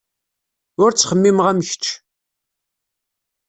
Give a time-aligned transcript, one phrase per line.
[0.83, 1.85] Ur ttxemmimeɣ am kečč.